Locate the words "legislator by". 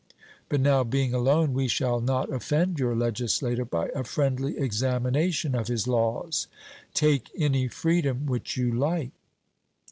2.95-3.89